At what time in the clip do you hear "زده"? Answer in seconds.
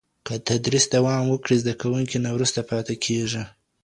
1.63-1.73